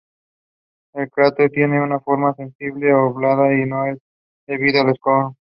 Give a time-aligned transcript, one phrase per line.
[0.95, 3.99] El cráter tiene una forma sensiblemente oblonga que no es
[4.47, 5.35] debida al escorzo.